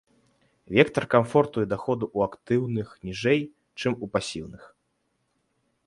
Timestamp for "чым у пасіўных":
3.85-4.63